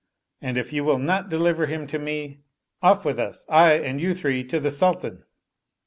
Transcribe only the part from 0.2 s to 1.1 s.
and if you will